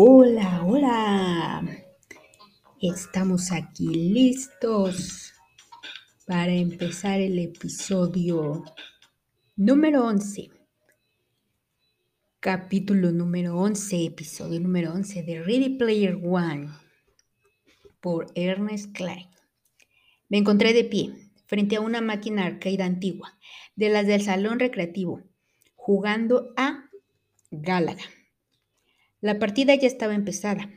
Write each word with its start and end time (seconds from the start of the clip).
Hola, 0.00 0.62
hola. 0.64 1.60
Estamos 2.80 3.50
aquí 3.50 3.88
listos 3.88 5.32
para 6.24 6.52
empezar 6.52 7.20
el 7.20 7.36
episodio 7.40 8.62
número 9.56 10.04
11. 10.04 10.50
Capítulo 12.38 13.10
número 13.10 13.58
11, 13.58 14.04
episodio 14.04 14.60
número 14.60 14.92
11 14.92 15.24
de 15.24 15.42
Ready 15.42 15.70
Player 15.70 16.16
One 16.22 16.68
por 18.00 18.30
Ernest 18.36 18.92
Klein. 18.92 19.26
Me 20.28 20.38
encontré 20.38 20.74
de 20.74 20.84
pie 20.84 21.12
frente 21.46 21.74
a 21.74 21.80
una 21.80 22.00
máquina 22.00 22.46
arcade 22.46 22.84
antigua, 22.84 23.36
de 23.74 23.88
las 23.88 24.06
del 24.06 24.22
salón 24.22 24.60
recreativo, 24.60 25.24
jugando 25.74 26.52
a 26.56 26.88
Gálaga. 27.50 28.04
La 29.20 29.38
partida 29.38 29.74
ya 29.74 29.86
estaba 29.86 30.14
empezada. 30.14 30.70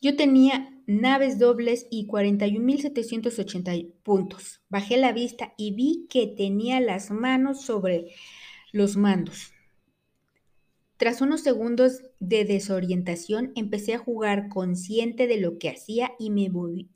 Yo 0.00 0.14
tenía 0.14 0.70
naves 0.86 1.38
dobles 1.38 1.86
y 1.90 2.06
41.780 2.06 3.94
puntos. 4.02 4.60
Bajé 4.68 4.98
la 4.98 5.12
vista 5.12 5.54
y 5.56 5.74
vi 5.74 6.06
que 6.10 6.26
tenía 6.26 6.80
las 6.80 7.10
manos 7.10 7.62
sobre 7.62 8.08
los 8.72 8.96
mandos. 8.96 9.52
Tras 10.98 11.20
unos 11.20 11.42
segundos 11.42 12.02
de 12.20 12.44
desorientación, 12.44 13.52
empecé 13.54 13.94
a 13.94 13.98
jugar 13.98 14.48
consciente 14.48 15.26
de 15.26 15.38
lo 15.38 15.58
que 15.58 15.70
hacía 15.70 16.12
y 16.18 16.30
me 16.30 16.48
moví 16.48 16.90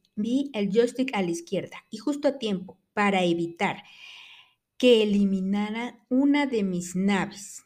el 0.52 0.70
joystick 0.70 1.14
a 1.14 1.22
la 1.22 1.30
izquierda 1.30 1.84
y 1.90 1.98
justo 1.98 2.28
a 2.28 2.38
tiempo 2.38 2.78
para 2.92 3.24
evitar 3.24 3.82
que 4.76 5.02
eliminara 5.02 6.04
una 6.08 6.46
de 6.46 6.62
mis 6.62 6.96
naves. 6.96 7.64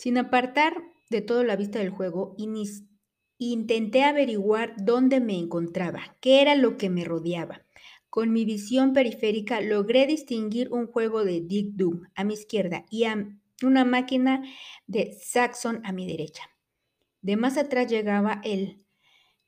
Sin 0.00 0.16
apartar 0.16 0.72
de 1.10 1.20
todo 1.20 1.44
la 1.44 1.56
vista 1.56 1.78
del 1.78 1.90
juego, 1.90 2.34
intenté 3.36 4.02
averiguar 4.02 4.72
dónde 4.78 5.20
me 5.20 5.36
encontraba, 5.36 6.16
qué 6.22 6.40
era 6.40 6.54
lo 6.54 6.78
que 6.78 6.88
me 6.88 7.04
rodeaba. 7.04 7.66
Con 8.08 8.32
mi 8.32 8.46
visión 8.46 8.94
periférica 8.94 9.60
logré 9.60 10.06
distinguir 10.06 10.72
un 10.72 10.86
juego 10.86 11.22
de 11.22 11.42
Dick 11.42 11.74
Doom 11.74 12.04
a 12.14 12.24
mi 12.24 12.32
izquierda 12.32 12.86
y 12.88 13.04
una 13.62 13.84
máquina 13.84 14.42
de 14.86 15.12
Saxon 15.22 15.82
a 15.84 15.92
mi 15.92 16.06
derecha. 16.06 16.44
De 17.20 17.36
más 17.36 17.58
atrás 17.58 17.86
llegaba 17.86 18.40
el 18.42 18.82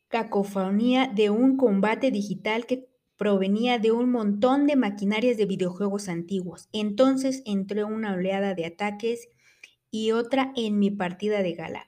cacofonía 0.08 1.06
de 1.06 1.30
un 1.30 1.56
combate 1.56 2.10
digital 2.10 2.66
que 2.66 2.90
provenía 3.16 3.78
de 3.78 3.90
un 3.90 4.10
montón 4.10 4.66
de 4.66 4.76
maquinarias 4.76 5.38
de 5.38 5.46
videojuegos 5.46 6.10
antiguos. 6.10 6.68
Entonces 6.74 7.42
entró 7.46 7.86
una 7.86 8.12
oleada 8.12 8.52
de 8.52 8.66
ataques 8.66 9.30
y 9.92 10.10
otra 10.12 10.52
en 10.56 10.80
mi 10.80 10.90
partida 10.90 11.42
de 11.42 11.52
gala. 11.52 11.86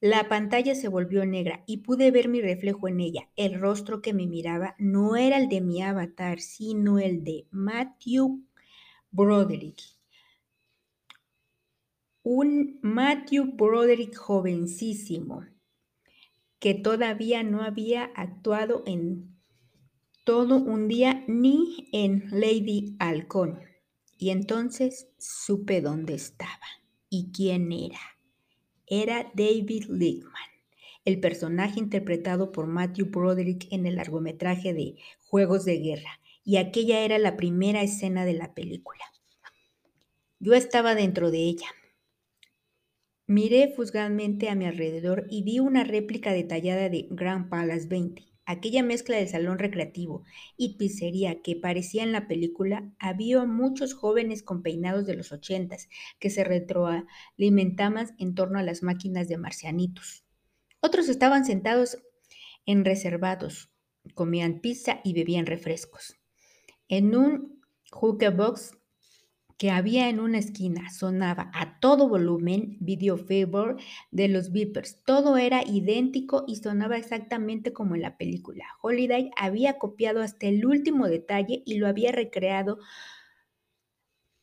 La 0.00 0.28
pantalla 0.28 0.74
se 0.74 0.88
volvió 0.88 1.24
negra 1.24 1.62
y 1.66 1.78
pude 1.78 2.10
ver 2.10 2.28
mi 2.28 2.42
reflejo 2.42 2.88
en 2.88 3.00
ella. 3.00 3.30
El 3.36 3.58
rostro 3.58 4.02
que 4.02 4.12
me 4.12 4.26
miraba 4.26 4.74
no 4.78 5.16
era 5.16 5.38
el 5.38 5.48
de 5.48 5.62
mi 5.62 5.80
avatar, 5.80 6.40
sino 6.40 6.98
el 6.98 7.24
de 7.24 7.46
Matthew 7.50 8.44
Broderick. 9.10 9.80
Un 12.22 12.80
Matthew 12.82 13.52
Broderick 13.54 14.16
jovencísimo, 14.16 15.46
que 16.58 16.74
todavía 16.74 17.42
no 17.42 17.62
había 17.62 18.04
actuado 18.16 18.82
en 18.86 19.38
todo 20.24 20.56
un 20.56 20.88
día 20.88 21.24
ni 21.28 21.88
en 21.92 22.26
Lady 22.30 22.96
Halcón. 22.98 23.60
Y 24.18 24.30
entonces 24.30 25.08
supe 25.18 25.80
dónde 25.80 26.14
estaba 26.14 26.83
y 27.14 27.30
quién 27.32 27.70
era. 27.70 28.00
Era 28.88 29.30
David 29.34 29.84
Lickman, 29.88 30.50
el 31.04 31.20
personaje 31.20 31.78
interpretado 31.78 32.50
por 32.50 32.66
Matthew 32.66 33.06
Broderick 33.06 33.68
en 33.70 33.86
el 33.86 33.96
largometraje 33.96 34.74
de 34.74 34.96
Juegos 35.20 35.64
de 35.64 35.78
Guerra, 35.78 36.20
y 36.42 36.56
aquella 36.56 37.00
era 37.00 37.18
la 37.18 37.36
primera 37.36 37.82
escena 37.82 38.24
de 38.24 38.34
la 38.34 38.52
película. 38.52 39.04
Yo 40.40 40.54
estaba 40.54 40.96
dentro 40.96 41.30
de 41.30 41.38
ella. 41.38 41.68
Miré 43.26 43.72
fugazmente 43.74 44.50
a 44.50 44.56
mi 44.56 44.66
alrededor 44.66 45.26
y 45.30 45.44
vi 45.44 45.60
una 45.60 45.84
réplica 45.84 46.32
detallada 46.32 46.88
de 46.88 47.06
Grand 47.10 47.48
Palace 47.48 47.86
20 47.86 48.33
aquella 48.46 48.82
mezcla 48.82 49.16
de 49.16 49.26
salón 49.26 49.58
recreativo 49.58 50.24
y 50.56 50.76
pizzería 50.76 51.42
que 51.42 51.56
parecía 51.56 52.02
en 52.02 52.12
la 52.12 52.26
película, 52.28 52.90
había 52.98 53.44
muchos 53.44 53.94
jóvenes 53.94 54.42
con 54.42 54.62
peinados 54.62 55.06
de 55.06 55.14
los 55.14 55.32
ochentas 55.32 55.88
que 56.18 56.30
se 56.30 56.44
retroalimentaban 56.44 58.14
en 58.18 58.34
torno 58.34 58.58
a 58.58 58.62
las 58.62 58.82
máquinas 58.82 59.28
de 59.28 59.38
marcianitos. 59.38 60.24
Otros 60.80 61.08
estaban 61.08 61.44
sentados 61.44 61.98
en 62.66 62.84
reservados, 62.84 63.70
comían 64.14 64.60
pizza 64.60 65.00
y 65.04 65.14
bebían 65.14 65.46
refrescos. 65.46 66.16
En 66.88 67.16
un 67.16 67.62
box 68.36 68.72
que 69.58 69.70
había 69.70 70.08
en 70.08 70.20
una 70.20 70.38
esquina. 70.38 70.90
Sonaba 70.90 71.50
a 71.54 71.78
todo 71.80 72.08
volumen 72.08 72.76
Video 72.80 73.16
Favor 73.16 73.76
de 74.10 74.28
los 74.28 74.52
Beepers. 74.52 75.02
Todo 75.04 75.36
era 75.36 75.62
idéntico 75.64 76.44
y 76.46 76.56
sonaba 76.56 76.96
exactamente 76.96 77.72
como 77.72 77.94
en 77.94 78.02
la 78.02 78.16
película. 78.16 78.64
Holiday 78.82 79.30
había 79.36 79.78
copiado 79.78 80.22
hasta 80.22 80.46
el 80.46 80.66
último 80.66 81.06
detalle 81.06 81.62
y 81.64 81.78
lo 81.78 81.86
había 81.86 82.12
recreado 82.12 82.78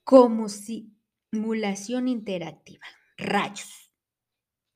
como 0.03 0.47
simulación 0.49 2.07
interactiva. 2.07 2.85
Rayos. 3.17 3.91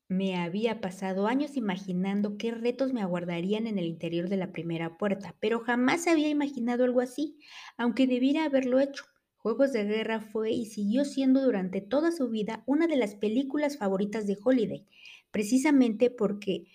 Me 0.07 0.37
había 0.37 0.81
pasado 0.81 1.25
años 1.25 1.57
imaginando 1.57 2.37
qué 2.37 2.51
retos 2.51 2.93
me 2.93 3.01
aguardarían 3.01 3.65
en 3.65 3.79
el 3.79 3.85
interior 3.85 4.29
de 4.29 4.37
la 4.37 4.51
primera 4.51 4.97
puerta, 4.97 5.35
pero 5.39 5.61
jamás 5.61 6.05
había 6.05 6.29
imaginado 6.29 6.83
algo 6.83 7.01
así, 7.01 7.39
aunque 7.75 8.05
debiera 8.05 8.45
haberlo 8.45 8.79
hecho. 8.79 9.03
Juegos 9.45 9.73
de 9.73 9.83
Guerra 9.83 10.21
fue 10.21 10.49
y 10.49 10.65
siguió 10.65 11.05
siendo 11.05 11.39
durante 11.39 11.79
toda 11.79 12.11
su 12.11 12.29
vida 12.29 12.63
una 12.65 12.87
de 12.87 12.95
las 12.95 13.13
películas 13.13 13.77
favoritas 13.77 14.25
de 14.25 14.39
Holiday, 14.43 14.87
precisamente 15.29 16.09
porque 16.09 16.65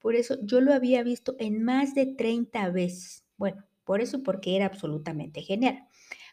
por 0.00 0.16
eso 0.16 0.36
yo 0.42 0.60
lo 0.60 0.74
había 0.74 1.04
visto 1.04 1.36
en 1.38 1.62
más 1.62 1.94
de 1.94 2.04
30 2.04 2.68
veces. 2.70 3.24
Bueno, 3.36 3.64
por 3.84 4.00
eso 4.00 4.24
porque 4.24 4.56
era 4.56 4.66
absolutamente 4.66 5.40
genial. 5.40 5.86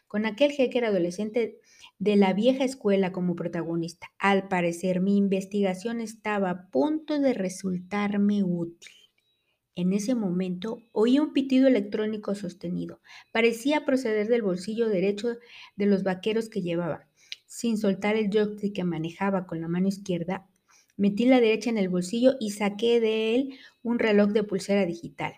Con 0.08 0.26
aquel 0.26 0.50
hacker 0.56 0.84
adolescente 0.84 1.60
de 2.00 2.16
la 2.16 2.32
vieja 2.32 2.64
escuela 2.64 3.12
como 3.12 3.36
protagonista, 3.36 4.08
al 4.18 4.48
parecer 4.48 5.00
mi 5.00 5.16
investigación 5.16 6.00
estaba 6.00 6.50
a 6.50 6.70
punto 6.72 7.20
de 7.20 7.34
resultarme 7.34 8.42
útil. 8.42 9.03
En 9.76 9.92
ese 9.92 10.14
momento 10.14 10.82
oí 10.92 11.18
un 11.18 11.32
pitido 11.32 11.66
electrónico 11.66 12.34
sostenido. 12.36 13.00
Parecía 13.32 13.84
proceder 13.84 14.28
del 14.28 14.42
bolsillo 14.42 14.88
derecho 14.88 15.36
de 15.74 15.86
los 15.86 16.04
vaqueros 16.04 16.48
que 16.48 16.62
llevaba. 16.62 17.08
Sin 17.46 17.76
soltar 17.76 18.14
el 18.16 18.30
joystick 18.30 18.74
que 18.74 18.84
manejaba 18.84 19.46
con 19.46 19.60
la 19.60 19.68
mano 19.68 19.88
izquierda, 19.88 20.48
metí 20.96 21.24
la 21.24 21.40
derecha 21.40 21.70
en 21.70 21.78
el 21.78 21.88
bolsillo 21.88 22.34
y 22.38 22.50
saqué 22.50 23.00
de 23.00 23.34
él 23.34 23.58
un 23.82 23.98
reloj 23.98 24.30
de 24.30 24.44
pulsera 24.44 24.86
digital. 24.86 25.34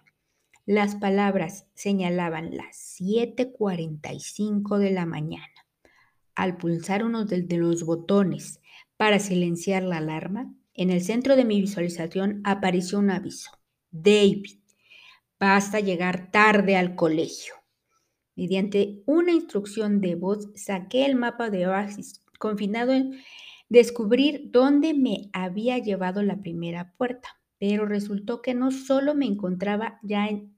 Las 0.67 0.97
palabras 0.97 1.67
señalaban 1.75 2.57
las 2.57 2.99
7.45 3.01 4.79
de 4.79 4.91
la 4.91 5.07
mañana. 5.07 5.47
Al 6.35 6.59
pulsar 6.59 7.05
uno 7.05 7.25
de 7.25 7.57
los 7.57 7.85
botones 7.85 8.61
para 8.99 9.19
silenciar 9.19 9.83
la 9.83 9.99
alarma, 9.99 10.53
en 10.75 10.91
el 10.91 11.03
centro 11.03 11.37
de 11.37 11.45
mi 11.47 11.61
visualización 11.61 12.43
apareció 12.45 12.99
un 12.99 13.11
aviso. 13.11 13.51
David, 14.03 14.59
basta 15.41 15.81
llegar 15.81 16.31
tarde 16.31 16.77
al 16.77 16.95
colegio. 16.95 17.55
Mediante 18.35 19.03
una 19.07 19.33
instrucción 19.33 20.01
de 20.01 20.15
voz 20.15 20.51
saqué 20.55 21.07
el 21.07 21.17
mapa 21.17 21.49
de 21.51 21.67
Oasis, 21.67 22.23
confinado 22.39 22.93
en 22.93 23.19
descubrir 23.69 24.51
dónde 24.51 24.93
me 24.93 25.31
había 25.33 25.79
llevado 25.79 26.23
la 26.23 26.41
primera 26.41 26.93
puerta, 26.99 27.41
pero 27.59 27.87
resultó 27.87 28.43
que 28.43 28.55
no 28.55 28.71
solo 28.71 29.15
me 29.15 29.27
encontraba 29.27 29.99
ya 30.03 30.29
en 30.29 30.55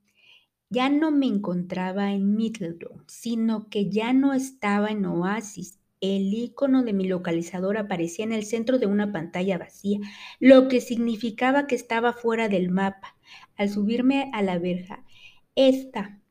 ya 0.71 0.87
no 0.89 1.09
me 1.09 1.25
encontraba 1.25 2.11
en 2.11 2.35
Middledon, 2.35 3.03
sino 3.07 3.69
que 3.69 3.89
ya 3.89 4.13
no 4.13 4.33
estaba 4.33 4.89
en 4.89 5.03
Oasis, 5.03 5.79
el 6.01 6.33
icono 6.33 6.83
de 6.83 6.93
mi 6.93 7.07
localizador 7.07 7.77
aparecía 7.77 8.23
en 8.25 8.33
el 8.33 8.45
centro 8.45 8.77
de 8.77 8.85
una 8.85 9.11
pantalla 9.11 9.57
vacía, 9.57 9.99
lo 10.39 10.67
que 10.67 10.79
significaba 10.79 11.67
que 11.67 11.75
estaba 11.75 12.13
fuera 12.13 12.47
del 12.49 12.69
mapa. 12.69 13.15
Al 13.59 13.69
subirme 13.69 14.31
a 14.31 14.41
la 14.41 14.57
verja, 14.57 15.03
esta 15.53 16.21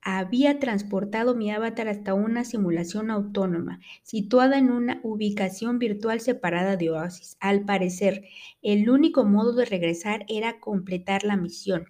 había 0.00 0.58
transportado 0.58 1.36
mi 1.36 1.52
avatar 1.52 1.86
hasta 1.86 2.14
una 2.14 2.42
simulación 2.44 3.12
autónoma, 3.12 3.78
situada 4.02 4.58
en 4.58 4.72
una 4.72 4.98
ubicación 5.04 5.78
virtual 5.78 6.20
separada 6.20 6.76
de 6.76 6.90
Oasis. 6.90 7.36
Al 7.38 7.64
parecer, 7.64 8.24
el 8.60 8.90
único 8.90 9.24
modo 9.24 9.52
de 9.52 9.66
regresar 9.66 10.26
era 10.28 10.58
completar 10.58 11.22
la 11.22 11.36
misión. 11.36 11.86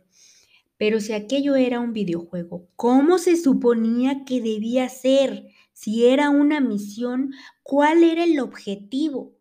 Pero 0.77 1.01
si 1.01 1.15
aquello 1.15 1.57
era 1.57 1.81
un 1.81 1.95
videojuego, 1.95 2.69
¿cómo 2.77 3.17
se 3.17 3.39
suponía 3.39 4.27
que 4.27 4.43
debía 4.43 4.91
ser? 4.91 5.47
Si 5.73 6.05
era 6.05 6.29
una 6.29 6.61
misión, 6.61 7.33
¿cuál 7.63 8.05
era 8.05 8.25
el 8.25 8.39
objetivo? 8.39 9.33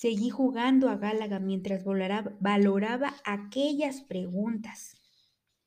Seguí 0.00 0.30
jugando 0.30 0.88
a 0.88 0.96
Gálaga 0.96 1.40
mientras 1.40 1.84
valoraba 1.84 3.14
aquellas 3.22 4.00
preguntas. 4.00 4.96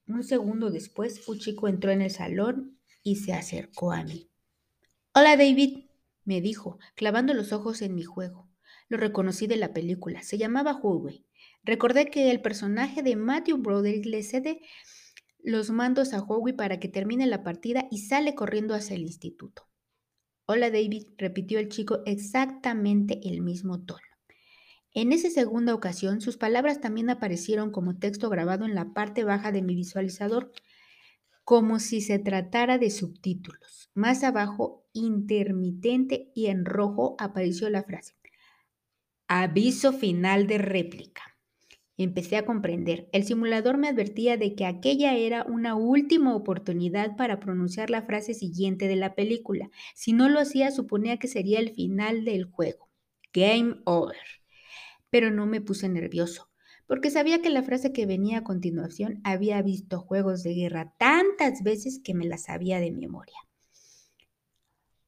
Un 0.07 0.23
segundo 0.23 0.71
después, 0.71 1.27
un 1.27 1.37
chico 1.37 1.67
entró 1.67 1.91
en 1.91 2.01
el 2.01 2.09
salón 2.09 2.79
y 3.03 3.17
se 3.17 3.33
acercó 3.33 3.91
a 3.91 4.03
mí. 4.03 4.31
Hola 5.13 5.37
David, 5.37 5.85
me 6.25 6.41
dijo, 6.41 6.79
clavando 6.95 7.35
los 7.35 7.53
ojos 7.53 7.83
en 7.83 7.93
mi 7.93 8.01
juego. 8.01 8.49
Lo 8.89 8.97
reconocí 8.97 9.45
de 9.45 9.57
la 9.57 9.71
película. 9.71 10.23
Se 10.23 10.39
llamaba 10.39 10.79
Huawei. 10.81 11.27
Recordé 11.63 12.07
que 12.07 12.31
el 12.31 12.41
personaje 12.41 13.03
de 13.03 13.15
Matthew 13.15 13.57
Broderick 13.57 14.07
le 14.07 14.23
cede 14.23 14.61
los 15.43 15.69
mandos 15.69 16.11
a 16.11 16.23
Huawei 16.23 16.53
para 16.55 16.79
que 16.79 16.87
termine 16.87 17.27
la 17.27 17.43
partida 17.43 17.87
y 17.91 17.99
sale 17.99 18.33
corriendo 18.33 18.73
hacia 18.73 18.95
el 18.95 19.03
instituto. 19.03 19.69
Hola 20.47 20.71
David, 20.71 21.09
repitió 21.19 21.59
el 21.59 21.69
chico 21.69 21.99
exactamente 22.07 23.21
el 23.25 23.41
mismo 23.41 23.85
tono. 23.85 24.12
En 24.95 25.11
esa 25.11 25.31
segunda 25.31 25.73
ocasión, 25.73 26.21
sus 26.21 26.37
palabras 26.37 26.79
también 26.79 27.09
aparecieron 27.09 27.71
como 27.71 27.97
texto 27.97 28.29
grabado 28.29 28.65
en 28.65 28.75
la 28.75 28.93
parte 28.93 29.23
baja 29.23 29.51
de 29.51 29.63
mi 29.63 29.73
visualizador, 29.73 30.51
como 31.43 31.79
si 31.79 31.99
se 31.99 32.19
tratara 32.19 32.77
de 32.77 32.91
subtítulos. 32.91 33.89
Más 33.95 34.23
abajo, 34.23 34.85
intermitente 34.93 36.31
y 36.35 36.45
en 36.45 36.63
rojo, 36.63 37.15
apareció 37.17 37.71
la 37.71 37.83
frase. 37.83 38.13
Aviso 39.27 39.93
final 39.93 40.45
de 40.45 40.59
réplica. 40.59 41.23
Empecé 41.97 42.37
a 42.37 42.45
comprender. 42.45 43.09
El 43.13 43.23
simulador 43.23 43.77
me 43.79 43.87
advertía 43.87 44.37
de 44.37 44.53
que 44.53 44.65
aquella 44.65 45.15
era 45.15 45.43
una 45.43 45.73
última 45.75 46.35
oportunidad 46.35 47.15
para 47.15 47.39
pronunciar 47.39 47.89
la 47.89 48.03
frase 48.03 48.35
siguiente 48.35 48.87
de 48.87 48.95
la 48.95 49.15
película. 49.15 49.71
Si 49.95 50.13
no 50.13 50.29
lo 50.29 50.39
hacía, 50.39 50.69
suponía 50.69 51.17
que 51.17 51.27
sería 51.27 51.59
el 51.59 51.71
final 51.73 52.25
del 52.25 52.45
juego. 52.45 52.89
Game 53.33 53.77
over 53.85 54.42
pero 55.13 55.29
no 55.29 55.45
me 55.45 55.61
puse 55.61 55.89
nervioso, 55.89 56.49
porque 56.87 57.11
sabía 57.11 57.39
que 57.39 57.51
la 57.51 57.61
frase 57.61 57.93
que 57.93 58.07
venía 58.07 58.39
a 58.39 58.43
continuación 58.43 59.21
había 59.23 59.61
visto 59.61 59.99
juegos 59.99 60.41
de 60.41 60.55
guerra 60.55 60.95
tantas 60.97 61.61
veces 61.61 62.01
que 62.03 62.15
me 62.15 62.25
la 62.25 62.39
sabía 62.39 62.79
de 62.79 62.91
memoria. 62.91 63.37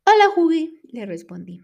Hola, 0.06 0.26
Hughie, 0.38 0.80
le 0.84 1.08
respondí. 1.08 1.64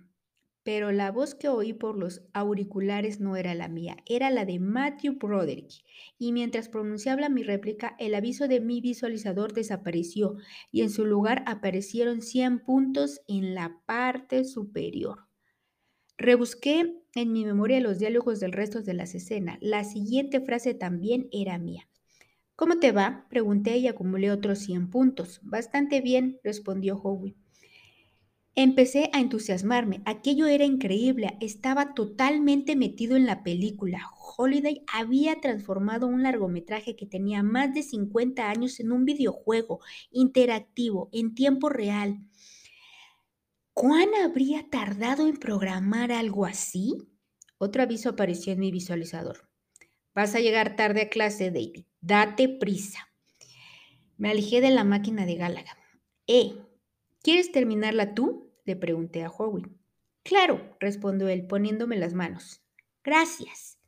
Pero 0.64 0.92
la 0.92 1.12
voz 1.12 1.36
que 1.36 1.50
oí 1.50 1.74
por 1.74 1.96
los 1.96 2.24
auriculares 2.34 3.20
no 3.20 3.36
era 3.36 3.54
la 3.54 3.68
mía, 3.68 3.98
era 4.08 4.32
la 4.32 4.44
de 4.44 4.58
Matthew 4.58 5.20
Broderick. 5.20 5.84
Y 6.18 6.32
mientras 6.32 6.68
pronunciaba 6.68 7.30
mi 7.30 7.44
réplica, 7.44 7.96
el 8.00 8.16
aviso 8.16 8.48
de 8.48 8.60
mi 8.60 8.82
visualizador 8.82 9.54
desapareció 9.54 10.38
y 10.72 10.82
en 10.82 10.90
su 10.90 11.06
lugar 11.06 11.44
aparecieron 11.46 12.24
100 12.24 12.64
puntos 12.64 13.22
en 13.28 13.54
la 13.54 13.84
parte 13.86 14.46
superior. 14.46 15.31
Rebusqué 16.22 17.02
en 17.16 17.34
mi 17.34 17.46
memoria 17.46 17.80
los 17.80 17.98
diálogos 17.98 18.40
del 18.40 18.52
resto 18.52 18.84
de 18.84 18.94
las 18.94 19.16
escenas. 19.16 19.58
La 19.60 19.84
siguiente 19.84 20.40
frase 20.40 20.76
también 20.76 21.28
era 21.32 21.58
mía. 21.58 21.90
¿Cómo 22.56 22.78
te 22.78 22.92
va? 22.92 23.26
Pregunté 23.28 23.80
y 23.80 23.88
acumulé 23.88 24.30
otros 24.30 24.60
100 24.60 24.92
puntos. 24.92 25.40
Bastante 25.42 26.00
bien, 26.00 26.40
respondió 26.44 26.96
Howie. 27.02 27.36
Empecé 28.54 29.10
a 29.14 29.20
entusiasmarme. 29.20 30.04
Aquello 30.06 30.46
era 30.46 30.64
increíble. 30.64 31.38
Estaba 31.42 31.96
totalmente 31.96 32.76
metido 32.76 33.16
en 33.16 33.26
la 33.26 33.42
película. 33.42 34.04
Holiday 34.38 34.84
había 34.94 35.42
transformado 35.42 36.06
un 36.06 36.22
largometraje 36.22 36.96
que 36.96 37.08
tenía 37.08 37.42
más 37.42 37.74
de 37.74 37.82
50 37.82 38.48
años 38.48 38.80
en 38.80 38.92
un 38.92 39.06
videojuego 39.06 39.80
interactivo, 40.12 41.10
en 41.14 41.34
tiempo 41.34 41.68
real. 41.70 42.20
¿Cuán 43.74 44.10
habría 44.24 44.70
tardado 44.70 45.28
en 45.28 45.38
programar 45.38 46.12
algo 46.12 46.46
así? 46.46 46.98
Otro 47.58 47.84
aviso 47.84 48.10
apareció 48.10 48.54
en 48.54 48.60
mi 48.60 48.72
visualizador. 48.72 49.50
Vas 50.14 50.36
a 50.36 50.40
llegar 50.40 50.76
tarde 50.76 51.04
a 51.04 51.10
clase, 51.10 51.52
David. 51.52 51.86
Date 52.02 52.50
prisa. 52.50 53.08
Me 54.18 54.32
alejé 54.32 54.62
de 54.62 54.72
la 54.72 54.84
máquina 54.84 55.26
de 55.26 55.36
Gálaga. 55.36 55.78
Eh, 56.28 56.56
¿quieres 57.24 57.52
terminarla 57.52 58.14
tú? 58.14 58.54
Le 58.66 58.76
pregunté 58.76 59.24
a 59.24 59.30
Howie. 59.30 59.70
Claro, 60.24 60.76
respondió 60.80 61.30
él, 61.30 61.48
poniéndome 61.48 61.98
las 61.98 62.14
manos. 62.14 62.62
Gracias. 63.04 63.81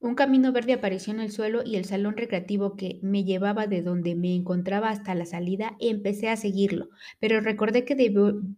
Un 0.00 0.14
camino 0.14 0.52
verde 0.52 0.74
apareció 0.74 1.12
en 1.12 1.18
el 1.18 1.32
suelo 1.32 1.62
y 1.64 1.74
el 1.74 1.84
salón 1.84 2.16
recreativo 2.16 2.76
que 2.76 3.00
me 3.02 3.24
llevaba 3.24 3.66
de 3.66 3.82
donde 3.82 4.14
me 4.14 4.32
encontraba 4.32 4.90
hasta 4.90 5.12
la 5.16 5.26
salida 5.26 5.76
empecé 5.80 6.28
a 6.28 6.36
seguirlo, 6.36 6.90
pero 7.18 7.40
recordé 7.40 7.84
que 7.84 7.96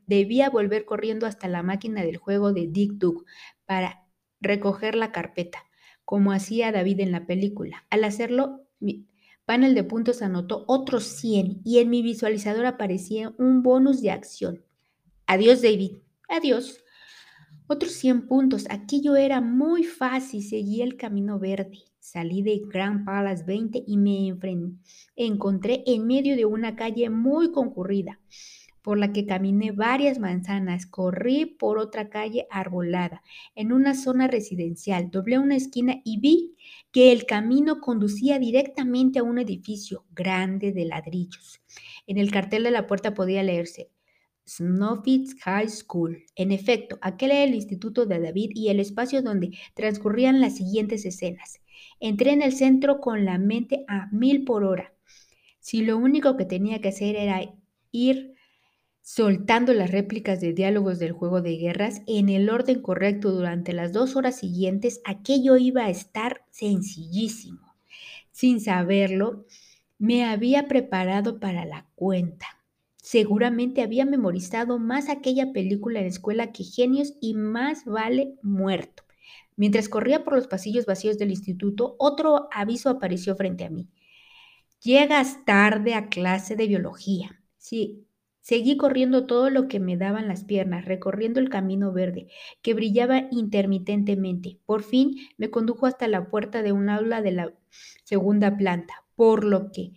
debía 0.07 0.51
volver 0.51 0.85
corriendo 0.85 1.27
hasta 1.27 1.49
la 1.49 1.63
máquina 1.63 2.03
del 2.03 2.19
juego 2.19 2.53
de 2.53 2.67
Dick 2.67 2.93
Duck 2.93 3.25
para 3.65 4.07
recoger 4.43 4.95
la 4.95 5.13
carpeta, 5.13 5.65
como 6.05 6.33
hacía 6.33 6.73
David 6.73 7.01
en 7.01 7.13
la 7.13 7.27
película. 7.27 7.87
Al 7.89 8.05
hacerlo, 8.05 8.67
mi 8.79 9.07
panel 9.47 9.75
de 9.75 9.85
puntos 9.85 10.21
anotó 10.21 10.65
otros 10.69 11.05
100 11.05 11.63
y 11.65 11.79
en 11.79 11.89
mi 11.89 12.03
visualizador 12.03 12.67
aparecía 12.67 13.33
un 13.39 13.63
bonus 13.63 14.03
de 14.03 14.11
acción. 14.11 14.63
Adiós, 15.27 15.63
David. 15.63 15.93
Adiós. 16.29 16.85
Otros 17.73 17.93
100 17.93 18.27
puntos. 18.27 18.67
Aquello 18.69 19.15
era 19.15 19.41
muy 19.41 19.85
fácil. 19.85 20.43
Seguí 20.43 20.83
el 20.83 20.97
camino 20.97 21.39
verde. 21.39 21.79
Salí 22.01 22.43
de 22.43 22.63
Grand 22.67 23.05
Palace 23.05 23.45
20 23.45 23.85
y 23.87 23.97
me 23.97 24.37
encontré 25.15 25.85
en 25.87 26.05
medio 26.05 26.35
de 26.35 26.47
una 26.47 26.75
calle 26.75 27.11
muy 27.11 27.53
concurrida, 27.53 28.19
por 28.83 28.99
la 28.99 29.13
que 29.13 29.25
caminé 29.25 29.71
varias 29.71 30.19
manzanas. 30.19 30.85
Corrí 30.85 31.47
por 31.47 31.79
otra 31.79 32.11
calle 32.11 32.49
arbolada, 32.51 33.23
en 33.55 33.71
una 33.71 33.95
zona 33.95 34.27
residencial. 34.27 35.09
Doblé 35.13 35.39
una 35.39 35.55
esquina 35.55 36.01
y 36.05 36.19
vi 36.19 36.57
que 36.91 37.13
el 37.13 37.25
camino 37.25 37.81
conducía 37.81 38.41
directamente 38.41 39.21
a 39.21 39.23
un 39.23 39.39
edificio 39.39 40.07
grande 40.11 40.73
de 40.73 40.87
ladrillos. 40.87 41.61
En 42.09 42.19
el 42.19 42.33
cartel 42.33 42.65
de 42.65 42.73
la 42.73 42.89
puerta 42.89 43.15
podía 43.15 43.45
leerse 43.45 43.91
Snowfits 44.57 45.37
High 45.45 45.69
School. 45.69 46.25
En 46.35 46.51
efecto, 46.51 46.99
aquel 47.03 47.31
era 47.31 47.45
el 47.45 47.55
instituto 47.55 48.05
de 48.05 48.19
David 48.19 48.51
y 48.55 48.69
el 48.69 48.81
espacio 48.81 49.23
donde 49.23 49.57
transcurrían 49.75 50.41
las 50.41 50.57
siguientes 50.57 51.05
escenas. 51.07 51.61
Entré 52.01 52.33
en 52.33 52.43
el 52.43 52.53
centro 52.53 53.01
con 53.01 53.25
la 53.25 53.39
mente 53.39 53.85
a 53.87 54.09
mil 54.11 54.45
por 54.45 54.65
hora. 54.65 54.93
Si 55.61 55.83
lo 55.83 55.97
único 55.97 56.37
que 56.37 56.45
tenía 56.45 56.81
que 56.81 56.89
hacer 56.89 57.15
era 57.15 57.41
ir 57.93 58.35
soltando 59.01 59.73
las 59.73 59.91
réplicas 59.91 60.41
de 60.41 60.53
diálogos 60.53 60.99
del 60.99 61.13
juego 61.13 61.41
de 61.43 61.57
guerras 61.57 62.03
en 62.07 62.29
el 62.29 62.51
orden 62.51 62.83
correcto 62.83 63.31
durante 63.31 63.73
las 63.73 63.93
dos 63.93 64.17
horas 64.17 64.37
siguientes, 64.37 65.01
aquello 65.05 65.57
iba 65.57 65.85
a 65.85 65.91
estar 65.91 66.45
sencillísimo. 66.51 67.77
Sin 68.33 68.61
saberlo, 68.61 69.47
me 69.99 70.25
había 70.25 70.67
preparado 70.67 71.39
para 71.39 71.65
la 71.65 71.87
cuenta. 71.95 72.60
Seguramente 73.11 73.83
había 73.83 74.05
memorizado 74.05 74.79
más 74.79 75.09
aquella 75.09 75.53
película 75.53 75.99
en 75.99 76.07
escuela 76.07 76.53
que 76.53 76.63
genios 76.63 77.15
y 77.21 77.35
más 77.35 77.85
vale 77.85 78.37
muerto. 78.41 79.03
Mientras 79.57 79.89
corría 79.89 80.23
por 80.23 80.37
los 80.37 80.47
pasillos 80.47 80.87
vacíos 80.87 81.19
del 81.19 81.31
instituto, 81.31 81.97
otro 81.99 82.49
aviso 82.53 82.89
apareció 82.89 83.35
frente 83.35 83.65
a 83.65 83.69
mí. 83.69 83.89
Llegas 84.81 85.45
tarde 85.45 85.95
a 85.95 86.09
clase 86.09 86.55
de 86.55 86.69
biología. 86.69 87.43
Sí, 87.59 88.07
seguí 88.43 88.77
corriendo 88.77 89.27
todo 89.27 89.51
lo 89.51 89.67
que 89.67 89.81
me 89.81 89.97
daban 89.97 90.29
las 90.29 90.45
piernas, 90.45 90.85
recorriendo 90.85 91.41
el 91.41 91.49
camino 91.49 91.93
verde, 91.93 92.29
que 92.63 92.75
brillaba 92.75 93.25
intermitentemente. 93.33 94.61
Por 94.67 94.85
fin 94.85 95.17
me 95.37 95.51
condujo 95.51 95.87
hasta 95.87 96.07
la 96.07 96.31
puerta 96.31 96.63
de 96.63 96.71
un 96.71 96.89
aula 96.89 97.23
de 97.23 97.33
la 97.33 97.53
segunda 98.05 98.57
planta, 98.57 99.05
por 99.17 99.43
lo 99.43 99.73
que 99.73 99.95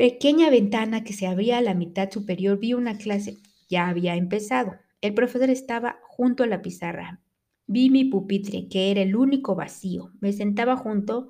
pequeña 0.00 0.48
ventana 0.48 1.04
que 1.04 1.12
se 1.12 1.26
abría 1.26 1.58
a 1.58 1.60
la 1.60 1.74
mitad 1.74 2.10
superior 2.10 2.58
vi 2.58 2.72
una 2.72 2.96
clase. 2.96 3.36
Ya 3.68 3.86
había 3.86 4.16
empezado. 4.16 4.72
El 5.02 5.12
profesor 5.12 5.50
estaba 5.50 6.00
junto 6.04 6.42
a 6.42 6.46
la 6.46 6.62
pizarra. 6.62 7.20
Vi 7.66 7.90
mi 7.90 8.06
pupitre, 8.06 8.66
que 8.66 8.90
era 8.90 9.02
el 9.02 9.14
único 9.14 9.54
vacío. 9.54 10.10
Me 10.22 10.32
sentaba 10.32 10.78
junto, 10.78 11.28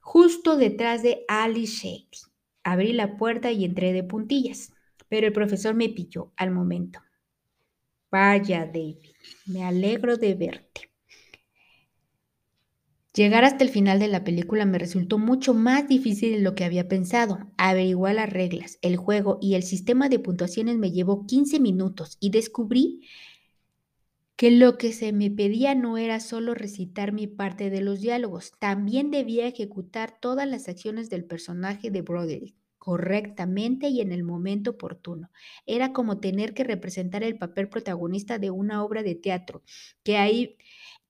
justo 0.00 0.56
detrás 0.56 1.02
de 1.02 1.24
Alice 1.26 1.82
Shady. 1.82 2.30
Abrí 2.62 2.92
la 2.92 3.16
puerta 3.16 3.50
y 3.50 3.64
entré 3.64 3.92
de 3.92 4.04
puntillas, 4.04 4.72
pero 5.08 5.26
el 5.26 5.32
profesor 5.32 5.74
me 5.74 5.88
pilló 5.88 6.32
al 6.36 6.52
momento. 6.52 7.00
Vaya, 8.08 8.66
David, 8.66 8.98
me 9.46 9.64
alegro 9.64 10.16
de 10.16 10.34
verte. 10.36 10.89
Llegar 13.12 13.44
hasta 13.44 13.64
el 13.64 13.70
final 13.70 13.98
de 13.98 14.06
la 14.06 14.22
película 14.22 14.64
me 14.66 14.78
resultó 14.78 15.18
mucho 15.18 15.52
más 15.52 15.88
difícil 15.88 16.32
de 16.32 16.40
lo 16.40 16.54
que 16.54 16.64
había 16.64 16.86
pensado. 16.88 17.40
Averiguar 17.56 18.14
las 18.14 18.30
reglas, 18.30 18.78
el 18.82 18.96
juego 18.96 19.38
y 19.40 19.54
el 19.54 19.64
sistema 19.64 20.08
de 20.08 20.20
puntuaciones 20.20 20.76
me 20.78 20.92
llevó 20.92 21.26
15 21.26 21.58
minutos 21.58 22.16
y 22.20 22.30
descubrí 22.30 23.00
que 24.36 24.52
lo 24.52 24.78
que 24.78 24.92
se 24.92 25.12
me 25.12 25.30
pedía 25.30 25.74
no 25.74 25.98
era 25.98 26.18
solo 26.18 26.54
recitar 26.54 27.12
mi 27.12 27.26
parte 27.26 27.68
de 27.68 27.82
los 27.82 28.00
diálogos, 28.00 28.52
también 28.58 29.10
debía 29.10 29.46
ejecutar 29.46 30.18
todas 30.18 30.48
las 30.48 30.66
acciones 30.66 31.10
del 31.10 31.24
personaje 31.24 31.90
de 31.90 32.00
Broderick, 32.00 32.54
correctamente 32.78 33.88
y 33.88 34.00
en 34.00 34.12
el 34.12 34.24
momento 34.24 34.70
oportuno. 34.70 35.30
Era 35.66 35.92
como 35.92 36.20
tener 36.20 36.54
que 36.54 36.64
representar 36.64 37.22
el 37.22 37.36
papel 37.36 37.68
protagonista 37.68 38.38
de 38.38 38.50
una 38.50 38.82
obra 38.82 39.02
de 39.02 39.14
teatro 39.14 39.62
que, 40.02 40.16
ahí, 40.16 40.56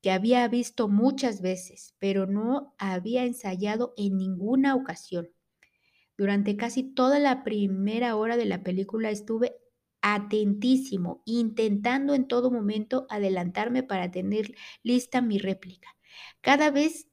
que 0.02 0.10
había 0.10 0.46
visto 0.48 0.88
muchas 0.88 1.42
veces, 1.42 1.94
pero 1.98 2.26
no 2.26 2.74
había 2.78 3.24
ensayado 3.24 3.94
en 3.96 4.16
ninguna 4.16 4.74
ocasión. 4.74 5.28
Durante 6.16 6.56
casi 6.56 6.82
toda 6.82 7.18
la 7.18 7.44
primera 7.44 8.16
hora 8.16 8.36
de 8.36 8.44
la 8.44 8.62
película 8.62 9.10
estuve 9.10 9.56
atentísimo, 10.02 11.22
intentando 11.26 12.14
en 12.14 12.26
todo 12.28 12.50
momento 12.50 13.06
adelantarme 13.10 13.82
para 13.82 14.10
tener 14.10 14.54
lista 14.82 15.22
mi 15.22 15.38
réplica. 15.38 15.88
Cada 16.40 16.70
vez 16.70 17.08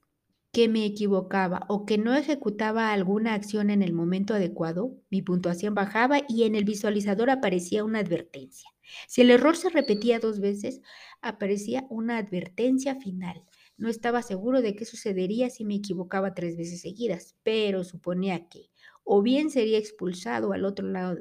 que 0.52 0.68
me 0.68 0.86
equivocaba 0.86 1.66
o 1.70 1.86
que 1.86 1.98
no 1.98 2.16
ejecutaba 2.16 2.92
alguna 2.92 3.34
acción 3.34 3.70
en 3.70 3.82
el 3.82 3.94
momento 3.94 4.34
adecuado, 4.34 4.98
mi 5.10 5.22
puntuación 5.22 5.76
bajaba 5.76 6.22
y 6.28 6.44
en 6.44 6.56
el 6.56 6.64
visualizador 6.66 7.30
aparecía 7.30 7.84
una 7.84 8.00
advertencia. 8.00 8.70
Si 9.08 9.22
el 9.22 9.32
error 9.32 9.56
se 9.58 9.70
repetía 9.70 10.20
dos 10.20 10.40
veces, 10.40 10.82
aparecía 11.22 11.86
una 11.90 12.18
advertencia 12.18 12.96
final. 12.96 13.44
No 13.78 13.90
estaba 13.90 14.24
seguro 14.24 14.62
de 14.62 14.76
qué 14.76 14.86
sucedería 14.86 15.50
si 15.50 15.66
me 15.66 15.76
equivocaba 15.76 16.34
tres 16.34 16.58
veces 16.58 16.82
seguidas, 16.82 17.36
pero 17.44 17.84
suponía 17.84 18.48
que 18.48 18.70
o 19.10 19.22
bien 19.22 19.50
sería 19.50 19.78
expulsado 19.78 20.52
al 20.52 20.66
otro 20.66 20.88
lado 20.88 21.18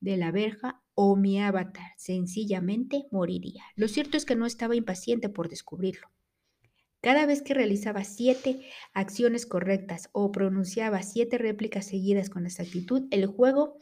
de 0.00 0.16
la 0.18 0.30
verja 0.30 0.82
o 0.94 1.16
mi 1.16 1.40
avatar 1.40 1.92
sencillamente 1.96 3.06
moriría. 3.10 3.64
Lo 3.74 3.88
cierto 3.88 4.18
es 4.18 4.26
que 4.26 4.36
no 4.36 4.44
estaba 4.44 4.76
impaciente 4.76 5.30
por 5.30 5.48
descubrirlo. 5.48 6.08
Cada 7.00 7.26
vez 7.26 7.42
que 7.42 7.54
realizaba 7.54 8.04
siete 8.04 8.60
acciones 8.92 9.46
correctas 9.46 10.10
o 10.12 10.30
pronunciaba 10.30 11.02
siete 11.02 11.38
réplicas 11.38 11.86
seguidas 11.86 12.30
con 12.30 12.46
exactitud, 12.46 13.08
el 13.10 13.26
juego 13.26 13.78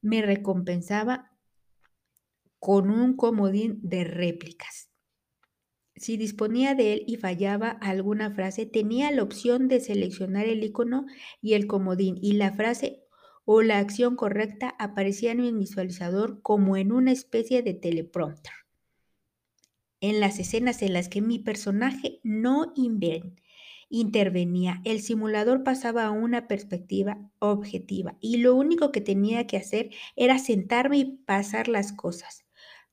me 0.00 0.22
recompensaba 0.22 1.36
con 2.58 2.90
un 2.90 3.16
comodín 3.16 3.80
de 3.82 4.04
réplicas. 4.04 4.90
Si 5.96 6.16
disponía 6.16 6.74
de 6.74 6.92
él 6.92 7.04
y 7.06 7.16
fallaba 7.16 7.70
alguna 7.70 8.30
frase, 8.30 8.66
tenía 8.66 9.10
la 9.10 9.22
opción 9.22 9.68
de 9.68 9.80
seleccionar 9.80 10.46
el 10.46 10.62
icono 10.62 11.06
y 11.40 11.54
el 11.54 11.66
comodín 11.66 12.18
y 12.22 12.32
la 12.32 12.52
frase 12.52 13.04
o 13.44 13.62
la 13.62 13.78
acción 13.78 14.14
correcta 14.14 14.74
aparecía 14.78 15.32
en 15.32 15.42
mi 15.42 15.52
visualizador 15.52 16.40
como 16.42 16.76
en 16.76 16.92
una 16.92 17.12
especie 17.12 17.62
de 17.62 17.74
teleprompter 17.74 18.52
en 20.00 20.20
las 20.20 20.38
escenas 20.38 20.82
en 20.82 20.92
las 20.92 21.08
que 21.08 21.20
mi 21.20 21.38
personaje 21.38 22.20
no 22.22 22.72
intervenía, 23.90 24.80
el 24.84 25.00
simulador 25.00 25.64
pasaba 25.64 26.04
a 26.04 26.10
una 26.10 26.46
perspectiva 26.46 27.18
objetiva 27.38 28.16
y 28.20 28.38
lo 28.38 28.54
único 28.54 28.92
que 28.92 29.00
tenía 29.00 29.46
que 29.46 29.56
hacer 29.56 29.90
era 30.16 30.38
sentarme 30.38 30.98
y 30.98 31.04
pasar 31.04 31.68
las 31.68 31.92
cosas, 31.92 32.44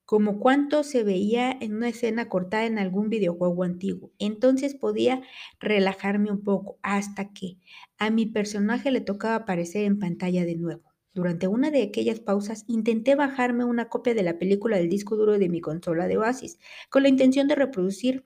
como 0.05 0.39
cuanto 0.39 0.83
se 0.83 1.03
veía 1.03 1.51
en 1.51 1.75
una 1.75 1.89
escena 1.89 2.29
cortada 2.29 2.65
en 2.65 2.77
algún 2.77 3.09
videojuego 3.09 3.63
antiguo. 3.63 4.11
Entonces 4.19 4.75
podía 4.75 5.23
relajarme 5.59 6.31
un 6.31 6.43
poco 6.43 6.77
hasta 6.83 7.33
que 7.33 7.57
a 7.97 8.11
mi 8.11 8.25
personaje 8.27 8.91
le 8.91 9.01
tocaba 9.01 9.35
aparecer 9.35 9.83
en 9.85 9.99
pantalla 9.99 10.45
de 10.45 10.55
nuevo. 10.55 10.93
Durante 11.13 11.47
una 11.47 11.71
de 11.71 11.81
aquellas 11.81 12.19
pausas 12.19 12.65
intenté 12.67 13.15
bajarme 13.15 13.63
una 13.63 13.87
copia 13.89 14.13
de 14.13 14.23
la 14.23 14.37
película 14.37 14.77
del 14.77 14.89
disco 14.89 15.15
duro 15.15 15.39
de 15.39 15.49
mi 15.49 15.61
consola 15.61 16.07
de 16.07 16.17
Oasis, 16.17 16.59
con 16.89 17.03
la 17.03 17.09
intención 17.09 17.47
de 17.47 17.55
reproducir 17.55 18.23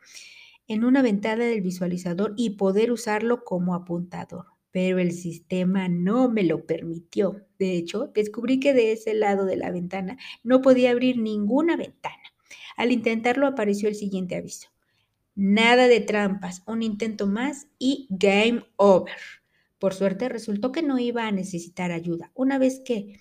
en 0.67 0.83
una 0.83 1.01
ventana 1.01 1.45
del 1.45 1.61
visualizador 1.61 2.33
y 2.35 2.51
poder 2.51 2.91
usarlo 2.91 3.43
como 3.43 3.75
apuntador. 3.75 4.58
Pero 4.71 4.99
el 4.99 5.11
sistema 5.11 5.87
no 5.87 6.29
me 6.29 6.43
lo 6.43 6.65
permitió. 6.65 7.45
De 7.57 7.75
hecho, 7.75 8.11
descubrí 8.13 8.59
que 8.59 8.73
de 8.73 8.91
ese 8.91 9.13
lado 9.13 9.45
de 9.45 9.57
la 9.57 9.71
ventana 9.71 10.17
no 10.43 10.61
podía 10.61 10.91
abrir 10.91 11.17
ninguna 11.17 11.75
ventana. 11.75 12.15
Al 12.77 12.91
intentarlo 12.91 13.47
apareció 13.47 13.89
el 13.89 13.95
siguiente 13.95 14.35
aviso. 14.35 14.69
Nada 15.35 15.87
de 15.87 16.01
trampas, 16.01 16.63
un 16.67 16.83
intento 16.83 17.25
más 17.27 17.67
y 17.77 18.07
game 18.09 18.63
over. 18.75 19.15
Por 19.79 19.93
suerte 19.93 20.29
resultó 20.29 20.71
que 20.71 20.83
no 20.83 20.99
iba 20.99 21.25
a 21.25 21.31
necesitar 21.31 21.91
ayuda. 21.91 22.31
Una 22.35 22.57
vez 22.57 22.81
que 22.83 23.19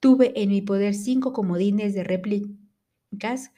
tuve 0.00 0.32
en 0.34 0.48
mi 0.48 0.62
poder 0.62 0.94
cinco 0.94 1.32
comodines 1.32 1.94
de 1.94 2.04
réplicas, 2.04 3.52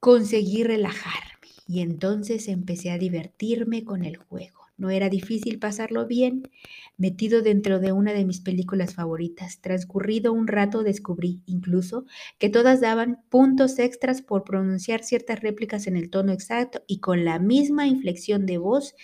conseguí 0.00 0.64
relajarme 0.64 1.31
y 1.66 1.80
entonces 1.80 2.48
empecé 2.48 2.90
a 2.90 2.98
divertirme 2.98 3.84
con 3.84 4.04
el 4.04 4.16
juego. 4.16 4.62
No 4.76 4.90
era 4.90 5.08
difícil 5.08 5.58
pasarlo 5.58 6.06
bien. 6.06 6.50
Metido 6.96 7.42
dentro 7.42 7.78
de 7.78 7.92
una 7.92 8.12
de 8.12 8.24
mis 8.24 8.40
películas 8.40 8.94
favoritas, 8.94 9.60
transcurrido 9.60 10.32
un 10.32 10.48
rato 10.48 10.82
descubrí 10.82 11.42
incluso 11.46 12.06
que 12.38 12.48
todas 12.48 12.80
daban 12.80 13.22
puntos 13.28 13.78
extras 13.78 14.22
por 14.22 14.44
pronunciar 14.44 15.04
ciertas 15.04 15.40
réplicas 15.40 15.86
en 15.86 15.96
el 15.96 16.10
tono 16.10 16.32
exacto 16.32 16.82
y 16.86 16.98
con 16.98 17.24
la 17.24 17.38
misma 17.38 17.86
inflexión 17.86 18.46
de 18.46 18.58
voz 18.58 18.94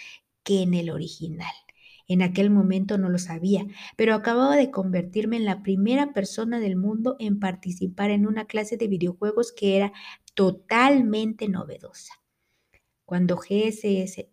que 0.43 0.63
en 0.63 0.75
el 0.75 0.91
original. 0.91 1.53
En 2.09 2.23
aquel 2.23 2.49
momento 2.49 2.97
no 2.97 3.11
lo 3.11 3.19
sabía, 3.19 3.67
pero 3.97 4.15
acababa 4.15 4.57
de 4.57 4.71
convertirme 4.71 5.37
en 5.37 5.45
la 5.45 5.63
primera 5.63 6.15
persona 6.15 6.59
del 6.59 6.75
mundo 6.75 7.17
en 7.19 7.39
participar 7.39 8.11
en 8.11 8.27
una 8.27 8.47
clase 8.47 8.79
de 8.79 8.89
videojuegos 8.89 9.53
que 9.53 9.77
era 9.77 9.93
totalmente 10.35 11.49
novedosa. 11.49 12.15
Cuando 13.09 13.39
GSS 13.39 14.27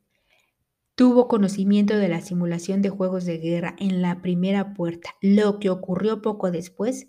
tuvo 0.96 1.30
conocimiento 1.30 1.96
de 1.96 2.10
la 2.10 2.20
simulación 2.20 2.82
de 2.82 2.90
juegos 2.90 3.24
de 3.24 3.38
guerra 3.38 3.74
en 3.80 4.02
la 4.02 4.22
primera 4.22 4.74
puerta, 4.74 5.16
lo 5.22 5.60
que 5.60 5.70
ocurrió 5.70 6.22
poco 6.22 6.52
después, 6.52 7.08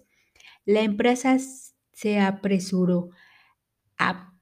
la 0.64 0.82
empresa 0.82 1.36
se 1.92 2.20
apresuró 2.20 3.10
a 3.98 4.32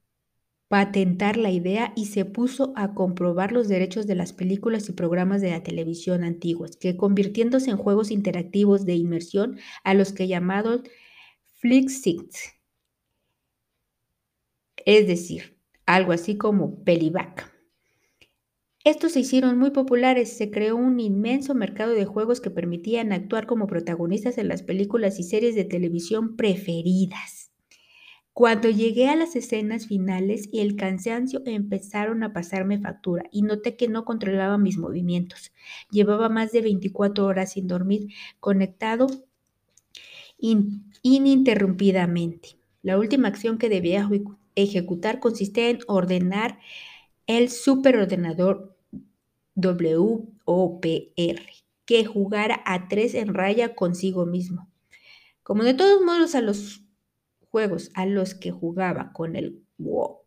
patentar 0.68 1.38
la 1.38 1.50
idea 1.50 1.94
y 1.96 2.06
se 2.06 2.26
puso 2.26 2.74
a 2.76 2.92
comprobar 2.92 3.52
los 3.52 3.68
derechos 3.68 4.06
de 4.06 4.16
las 4.16 4.34
películas 4.34 4.86
y 4.90 4.92
programas 4.92 5.40
de 5.40 5.52
la 5.52 5.62
televisión 5.62 6.24
antiguos, 6.24 6.76
que 6.76 6.98
convirtiéndose 6.98 7.70
en 7.70 7.78
juegos 7.78 8.10
interactivos 8.10 8.84
de 8.84 8.96
inmersión 8.96 9.58
a 9.82 9.94
los 9.94 10.12
que 10.12 10.28
llamados 10.28 10.82
Flixit, 11.54 12.34
es 14.84 15.06
decir, 15.06 15.53
algo 15.86 16.12
así 16.12 16.36
como 16.36 16.82
Peliback. 16.84 17.52
Estos 18.84 19.12
se 19.12 19.20
hicieron 19.20 19.58
muy 19.58 19.70
populares, 19.70 20.36
se 20.36 20.50
creó 20.50 20.76
un 20.76 21.00
inmenso 21.00 21.54
mercado 21.54 21.92
de 21.92 22.04
juegos 22.04 22.42
que 22.42 22.50
permitían 22.50 23.12
actuar 23.12 23.46
como 23.46 23.66
protagonistas 23.66 24.36
en 24.36 24.48
las 24.48 24.62
películas 24.62 25.18
y 25.18 25.22
series 25.22 25.54
de 25.54 25.64
televisión 25.64 26.36
preferidas. 26.36 27.50
Cuando 28.34 28.68
llegué 28.68 29.08
a 29.08 29.16
las 29.16 29.36
escenas 29.36 29.86
finales 29.86 30.48
y 30.52 30.60
el 30.60 30.76
cansancio 30.76 31.40
empezaron 31.46 32.24
a 32.24 32.32
pasarme 32.32 32.80
factura 32.80 33.24
y 33.30 33.42
noté 33.42 33.76
que 33.76 33.88
no 33.88 34.04
controlaba 34.04 34.58
mis 34.58 34.76
movimientos. 34.76 35.52
Llevaba 35.90 36.28
más 36.28 36.50
de 36.52 36.60
24 36.60 37.24
horas 37.24 37.52
sin 37.52 37.68
dormir, 37.68 38.08
conectado 38.40 39.06
ininterrumpidamente. 41.02 42.58
La 42.82 42.98
última 42.98 43.28
acción 43.28 43.56
que 43.56 43.68
debía 43.68 44.04
ejecutar 44.54 45.20
consistía 45.20 45.70
en 45.70 45.78
ordenar 45.86 46.58
el 47.26 47.50
superordenador 47.50 48.76
WOPR 49.54 51.40
que 51.84 52.04
jugara 52.04 52.62
a 52.64 52.88
tres 52.88 53.14
en 53.14 53.34
raya 53.34 53.74
consigo 53.74 54.26
mismo. 54.26 54.70
Como 55.42 55.62
de 55.62 55.74
todos 55.74 56.02
modos 56.02 56.34
a 56.34 56.40
los 56.40 56.82
juegos 57.50 57.90
a 57.94 58.06
los 58.06 58.34
que 58.34 58.50
jugaba 58.50 59.12
con 59.12 59.36
el 59.36 59.62
WoW 59.78 60.24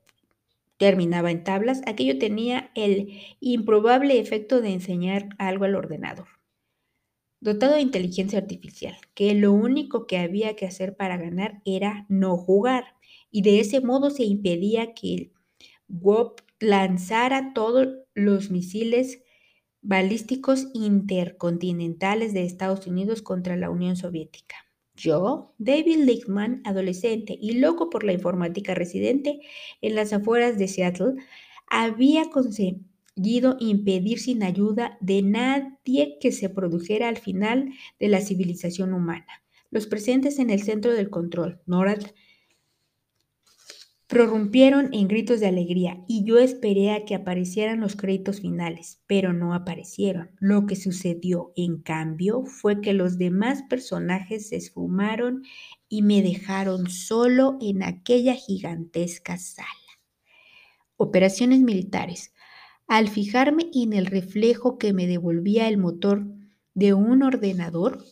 terminaba 0.78 1.32
en 1.32 1.44
tablas, 1.44 1.82
aquello 1.86 2.18
tenía 2.20 2.72
el 2.76 3.20
improbable 3.40 4.20
efecto 4.20 4.62
de 4.62 4.74
enseñar 4.74 5.30
algo 5.38 5.66
al 5.66 5.76
ordenador. 5.76 6.28
Dotado 7.40 7.74
de 7.74 7.82
inteligencia 7.82 8.40
artificial, 8.40 8.96
que 9.14 9.34
lo 9.36 9.52
único 9.52 10.08
que 10.08 10.18
había 10.18 10.56
que 10.56 10.66
hacer 10.66 10.96
para 10.96 11.18
ganar 11.18 11.62
era 11.66 12.06
no 12.10 12.38
jugar, 12.38 12.96
y 13.32 13.42
de 13.42 13.60
ese 13.60 13.82
modo 13.82 14.10
se 14.10 14.24
impedía 14.24 14.94
que 14.94 15.14
el 15.14 15.32
WoW 15.88 16.36
lanzara 16.60 17.54
todos 17.54 17.88
los 18.14 18.50
misiles 18.50 19.22
balísticos 19.82 20.68
intercontinentales 20.74 22.34
de 22.34 22.44
Estados 22.44 22.88
Unidos 22.88 23.22
contra 23.22 23.56
la 23.56 23.70
Unión 23.70 23.96
Soviética. 23.96 24.56
Yo, 24.96 25.54
David 25.60 25.98
Lichtman, 26.06 26.62
adolescente 26.66 27.38
y 27.40 27.54
loco 27.60 27.90
por 27.90 28.04
la 28.04 28.14
informática 28.14 28.74
residente 28.74 29.40
en 29.82 29.96
las 29.96 30.12
afueras 30.12 30.58
de 30.58 30.68
Seattle, 30.68 31.14
había 31.70 32.30
conseguido 32.32 33.58
impedir 33.60 34.20
sin 34.20 34.42
ayuda 34.42 34.98
de 35.00 35.22
nadie 35.22 36.18
que 36.20 36.32
se 36.32 36.50
produjera 36.50 37.10
al 37.10 37.18
final 37.18 37.70
de 38.00 38.08
la 38.08 38.22
civilización 38.22 38.94
humana. 38.94 39.44
Los 39.70 39.86
presentes 39.86 40.40
en 40.40 40.50
el 40.50 40.64
centro 40.64 40.94
del 40.94 41.12
control, 41.12 41.62
NORAD, 41.68 42.02
prorrumpieron 44.08 44.94
en 44.94 45.10
gritos 45.10 45.42
de 45.42 45.48
alegría 45.48 46.02
y 46.08 46.24
yo 46.24 46.40
esperé 46.40 46.92
a 46.92 47.04
que 47.04 47.14
aparecieran 47.14 47.82
los 47.82 47.98
créditos 47.98 48.40
finales, 48.40 49.02
pero 49.06 49.34
no 49.34 49.54
aparecieron. 49.54 50.32
Lo 50.40 50.66
que 50.66 50.78
sucedió, 50.78 51.52
en 51.58 51.82
cambio, 51.82 52.46
fue 52.46 52.80
que 52.80 52.94
los 52.94 53.18
demás 53.18 53.64
personajes 53.70 54.50
se 54.50 54.56
esfumaron 54.56 55.44
y 55.90 56.04
me 56.04 56.22
dejaron 56.22 56.90
solo 56.90 57.58
en 57.62 57.84
aquella 57.84 58.34
gigantesca 58.34 59.38
sala. 59.38 59.68
Operaciones 60.96 61.60
militares. 61.60 62.34
Al 62.88 63.10
fijarme 63.10 63.70
en 63.74 63.92
el 63.92 64.06
reflejo 64.06 64.78
que 64.78 64.94
me 64.94 65.06
devolvía 65.06 65.68
el 65.68 65.78
motor 65.78 66.26
de 66.74 66.94
un 66.94 67.24
ordenador, 67.24 68.06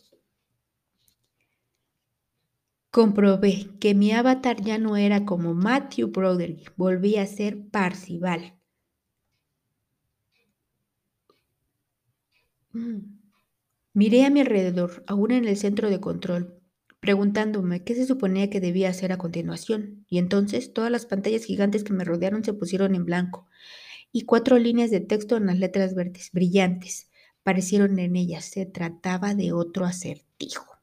comprobé 2.96 3.68
que 3.78 3.94
mi 3.94 4.10
avatar 4.12 4.62
ya 4.62 4.78
no 4.78 4.96
era 4.96 5.26
como 5.26 5.52
Matthew 5.52 6.08
Broderick, 6.08 6.72
volvía 6.78 7.20
a 7.20 7.26
ser 7.26 7.68
Parcival. 7.68 8.54
Mm. 12.72 13.18
Miré 13.92 14.24
a 14.24 14.30
mi 14.30 14.40
alrededor, 14.40 15.04
aún 15.06 15.32
en 15.32 15.44
el 15.44 15.58
centro 15.58 15.90
de 15.90 16.00
control, 16.00 16.58
preguntándome 16.98 17.84
qué 17.84 17.94
se 17.94 18.06
suponía 18.06 18.48
que 18.48 18.60
debía 18.60 18.88
hacer 18.88 19.12
a 19.12 19.18
continuación, 19.18 20.06
y 20.08 20.16
entonces 20.16 20.72
todas 20.72 20.90
las 20.90 21.04
pantallas 21.04 21.44
gigantes 21.44 21.84
que 21.84 21.92
me 21.92 22.02
rodearon 22.02 22.44
se 22.44 22.54
pusieron 22.54 22.94
en 22.94 23.04
blanco, 23.04 23.46
y 24.10 24.22
cuatro 24.22 24.58
líneas 24.58 24.90
de 24.90 25.00
texto 25.00 25.36
en 25.36 25.44
las 25.44 25.58
letras 25.58 25.94
verdes, 25.94 26.30
brillantes, 26.32 27.10
parecieron 27.42 27.98
en 27.98 28.16
ellas. 28.16 28.46
Se 28.46 28.64
trataba 28.64 29.34
de 29.34 29.52
otro 29.52 29.84
acertijo. 29.84 30.75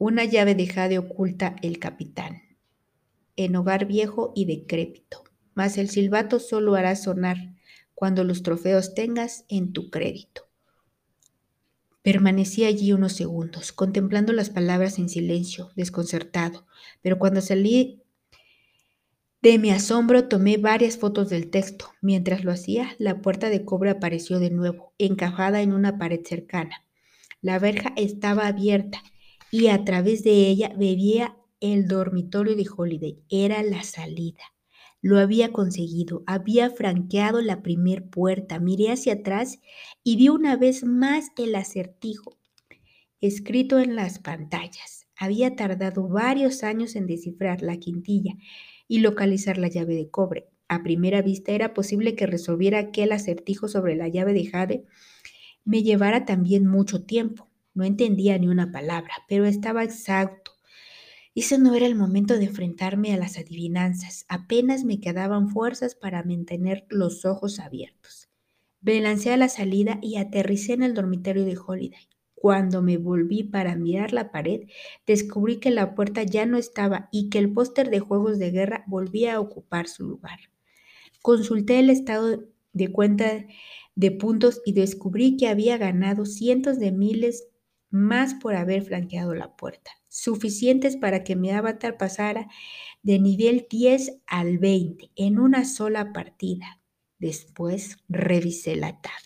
Una 0.00 0.24
llave 0.24 0.54
de 0.54 0.68
jade 0.68 0.96
oculta 0.96 1.56
el 1.60 1.80
capitán, 1.80 2.42
en 3.34 3.56
hogar 3.56 3.86
viejo 3.86 4.32
y 4.36 4.44
decrépito, 4.44 5.24
mas 5.54 5.76
el 5.76 5.90
silbato 5.90 6.38
solo 6.38 6.76
hará 6.76 6.94
sonar 6.94 7.56
cuando 7.96 8.22
los 8.22 8.44
trofeos 8.44 8.94
tengas 8.94 9.44
en 9.48 9.72
tu 9.72 9.90
crédito. 9.90 10.48
Permanecí 12.02 12.64
allí 12.64 12.92
unos 12.92 13.14
segundos, 13.14 13.72
contemplando 13.72 14.32
las 14.32 14.50
palabras 14.50 15.00
en 15.00 15.08
silencio, 15.08 15.72
desconcertado, 15.74 16.64
pero 17.02 17.18
cuando 17.18 17.40
salí 17.40 18.04
de 19.42 19.58
mi 19.58 19.72
asombro 19.72 20.28
tomé 20.28 20.58
varias 20.58 20.96
fotos 20.96 21.28
del 21.28 21.50
texto. 21.50 21.90
Mientras 22.00 22.44
lo 22.44 22.52
hacía, 22.52 22.90
la 22.98 23.20
puerta 23.20 23.50
de 23.50 23.64
cobre 23.64 23.90
apareció 23.90 24.38
de 24.38 24.50
nuevo, 24.50 24.94
encajada 24.98 25.60
en 25.60 25.72
una 25.72 25.98
pared 25.98 26.20
cercana. 26.24 26.84
La 27.40 27.58
verja 27.58 27.92
estaba 27.96 28.46
abierta 28.46 29.02
y 29.50 29.68
a 29.68 29.84
través 29.84 30.22
de 30.22 30.48
ella 30.48 30.72
veía 30.76 31.36
el 31.60 31.88
dormitorio 31.88 32.56
de 32.56 32.66
Holiday. 32.74 33.18
Era 33.28 33.62
la 33.62 33.82
salida. 33.82 34.42
Lo 35.00 35.18
había 35.18 35.52
conseguido, 35.52 36.22
había 36.26 36.70
franqueado 36.70 37.40
la 37.40 37.62
primer 37.62 38.08
puerta. 38.08 38.58
Miré 38.58 38.90
hacia 38.90 39.14
atrás 39.14 39.60
y 40.02 40.16
vi 40.16 40.28
una 40.28 40.56
vez 40.56 40.84
más 40.84 41.28
el 41.36 41.54
acertijo, 41.54 42.36
escrito 43.20 43.78
en 43.78 43.94
las 43.96 44.18
pantallas. 44.18 45.06
Había 45.16 45.56
tardado 45.56 46.08
varios 46.08 46.62
años 46.62 46.96
en 46.96 47.06
descifrar 47.06 47.62
la 47.62 47.76
quintilla 47.78 48.34
y 48.86 49.00
localizar 49.00 49.58
la 49.58 49.68
llave 49.68 49.94
de 49.94 50.10
cobre. 50.10 50.48
A 50.68 50.82
primera 50.82 51.22
vista 51.22 51.52
era 51.52 51.74
posible 51.74 52.14
que 52.14 52.26
resolviera 52.26 52.78
aquel 52.78 53.12
acertijo 53.12 53.68
sobre 53.68 53.96
la 53.96 54.08
llave 54.08 54.32
de 54.32 54.46
jade 54.46 54.84
me 55.68 55.82
llevara 55.82 56.24
también 56.24 56.66
mucho 56.66 57.04
tiempo. 57.04 57.47
No 57.78 57.84
entendía 57.84 58.36
ni 58.38 58.48
una 58.48 58.70
palabra, 58.70 59.14
pero 59.26 59.46
estaba 59.46 59.84
exacto 59.84 60.52
ese 61.38 61.56
no 61.56 61.76
era 61.76 61.86
el 61.86 61.94
momento 61.94 62.36
de 62.36 62.46
enfrentarme 62.46 63.14
a 63.14 63.16
las 63.16 63.38
adivinanzas. 63.38 64.24
Apenas 64.28 64.82
me 64.82 64.98
quedaban 64.98 65.48
fuerzas 65.50 65.94
para 65.94 66.24
mantener 66.24 66.84
los 66.88 67.24
ojos 67.24 67.60
abiertos. 67.60 68.28
Me 68.80 69.00
lancé 69.00 69.32
a 69.32 69.36
la 69.36 69.48
salida 69.48 70.00
y 70.02 70.16
aterricé 70.16 70.72
en 70.72 70.82
el 70.82 70.94
dormitorio 70.94 71.44
de 71.44 71.56
Holiday. 71.56 72.08
Cuando 72.34 72.82
me 72.82 72.96
volví 72.96 73.44
para 73.44 73.76
mirar 73.76 74.12
la 74.12 74.32
pared, 74.32 74.62
descubrí 75.06 75.58
que 75.60 75.70
la 75.70 75.94
puerta 75.94 76.24
ya 76.24 76.44
no 76.44 76.58
estaba 76.58 77.08
y 77.12 77.30
que 77.30 77.38
el 77.38 77.52
póster 77.52 77.88
de 77.88 78.00
juegos 78.00 78.40
de 78.40 78.50
guerra 78.50 78.82
volvía 78.88 79.34
a 79.34 79.40
ocupar 79.40 79.86
su 79.86 80.08
lugar. 80.08 80.40
Consulté 81.22 81.78
el 81.78 81.88
estado 81.88 82.48
de 82.72 82.90
cuenta 82.90 83.46
de 83.94 84.10
puntos 84.10 84.60
y 84.64 84.72
descubrí 84.72 85.36
que 85.36 85.46
había 85.46 85.76
ganado 85.78 86.26
cientos 86.26 86.80
de 86.80 86.90
miles 86.90 87.46
más 87.90 88.34
por 88.34 88.54
haber 88.54 88.82
flanqueado 88.82 89.34
la 89.34 89.56
puerta 89.56 89.98
suficientes 90.08 90.96
para 90.96 91.22
que 91.22 91.36
mi 91.36 91.50
avatar 91.50 91.96
pasara 91.96 92.48
de 93.02 93.18
nivel 93.18 93.66
10 93.70 94.20
al 94.26 94.58
20 94.58 95.10
en 95.16 95.38
una 95.38 95.64
sola 95.64 96.12
partida. 96.12 96.80
Después 97.18 97.98
revisé 98.08 98.76
la 98.76 99.00
tabla. 99.00 99.18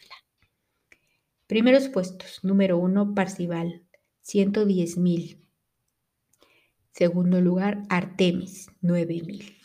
Primeros 1.47 1.89
puestos. 1.89 2.41
Número 2.43 2.79
1, 2.79 3.15
Parcival, 3.15 3.83
110 4.23 4.97
mil. 4.99 5.45
Segundo 6.93 7.41
lugar, 7.41 7.83
Artemis, 7.89 8.69
9 8.81 9.23
mil. 9.27 9.57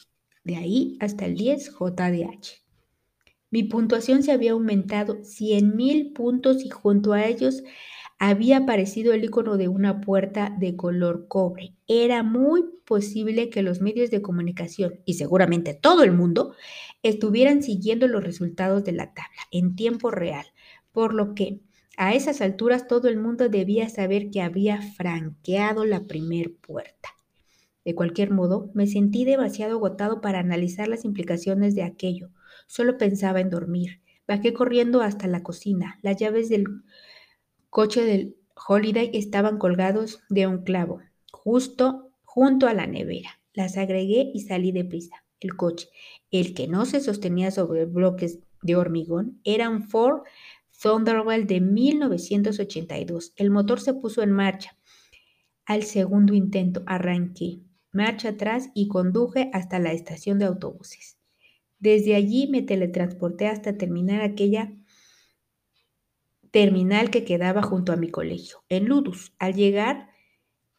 De 0.43 0.55
ahí 0.55 0.97
hasta 0.99 1.25
el 1.25 1.35
10, 1.35 1.71
JDH. 1.71 2.63
Mi 3.49 3.63
puntuación 3.63 4.23
se 4.23 4.33
había 4.33 4.51
aumentado 4.51 5.23
100 5.23 5.75
mil 5.75 6.11
puntos 6.11 6.63
y 6.65 6.69
junto 6.69 7.13
a 7.13 7.25
ellos 7.25 7.63
había 8.19 8.57
aparecido 8.57 9.13
el 9.13 9.23
icono 9.23 9.57
de 9.57 9.67
una 9.67 10.01
puerta 10.01 10.55
de 10.57 10.75
color 10.75 11.27
cobre. 11.27 11.75
Era 11.87 12.23
muy 12.23 12.63
posible 12.85 13.49
que 13.49 13.61
los 13.61 13.81
medios 13.81 14.09
de 14.09 14.21
comunicación 14.21 15.01
y 15.05 15.15
seguramente 15.15 15.73
todo 15.73 16.03
el 16.03 16.11
mundo 16.11 16.53
estuvieran 17.03 17.61
siguiendo 17.61 18.07
los 18.07 18.23
resultados 18.23 18.83
de 18.83 18.93
la 18.93 19.13
tabla 19.13 19.41
en 19.51 19.75
tiempo 19.75 20.09
real, 20.09 20.45
por 20.91 21.13
lo 21.13 21.35
que 21.35 21.59
a 21.95 22.13
esas 22.13 22.41
alturas 22.41 22.87
todo 22.87 23.07
el 23.07 23.17
mundo 23.17 23.49
debía 23.49 23.89
saber 23.89 24.29
que 24.29 24.41
había 24.41 24.81
franqueado 24.81 25.85
la 25.85 26.05
primer 26.05 26.55
puerta. 26.55 27.09
De 27.85 27.95
cualquier 27.95 28.31
modo, 28.31 28.69
me 28.73 28.85
sentí 28.85 29.25
demasiado 29.25 29.77
agotado 29.77 30.21
para 30.21 30.39
analizar 30.39 30.87
las 30.87 31.05
implicaciones 31.05 31.73
de 31.73 31.83
aquello. 31.83 32.29
Solo 32.67 32.97
pensaba 32.97 33.39
en 33.39 33.49
dormir. 33.49 34.01
Bajé 34.27 34.53
corriendo 34.53 35.01
hasta 35.01 35.25
la 35.27 35.41
cocina. 35.41 35.97
Las 36.01 36.17
llaves 36.17 36.49
del 36.49 36.65
coche 37.77 38.03
del 38.05 38.35
Holiday 38.67 39.11
estaban 39.13 39.59
colgados 39.59 40.23
de 40.29 40.47
un 40.47 40.63
clavo, 40.63 40.99
justo 41.31 42.09
junto 42.23 42.65
a 42.65 42.73
la 42.73 42.87
nevera. 42.87 43.39
Las 43.53 43.77
agregué 43.77 44.31
y 44.33 44.39
salí 44.39 44.71
deprisa. 44.71 45.23
El 45.39 45.55
coche, 45.55 45.87
el 46.31 46.55
que 46.55 46.67
no 46.67 46.87
se 46.87 47.01
sostenía 47.01 47.51
sobre 47.51 47.85
bloques 47.85 48.39
de 48.63 48.75
hormigón, 48.75 49.39
era 49.43 49.69
un 49.69 49.83
Ford 49.83 50.23
Thunderbird 50.81 51.45
de 51.45 51.61
1982. 51.61 53.33
El 53.35 53.51
motor 53.51 53.79
se 53.79 53.93
puso 53.93 54.23
en 54.23 54.31
marcha. 54.31 54.75
Al 55.63 55.83
segundo 55.83 56.33
intento 56.33 56.81
arranqué 56.87 57.59
marcha 57.91 58.29
atrás 58.29 58.71
y 58.73 58.87
conduje 58.87 59.51
hasta 59.53 59.77
la 59.77 59.91
estación 59.91 60.39
de 60.39 60.45
autobuses. 60.45 61.19
Desde 61.77 62.15
allí 62.15 62.47
me 62.47 62.63
teletransporté 62.63 63.45
hasta 63.45 63.77
terminar 63.77 64.21
aquella 64.21 64.73
terminal 66.57 67.11
que 67.11 67.23
quedaba 67.23 67.61
junto 67.61 67.93
a 67.93 67.97
mi 67.97 68.09
colegio, 68.09 68.63
en 68.67 68.85
Ludus. 68.85 69.31
Al 69.37 69.53
llegar, 69.53 70.09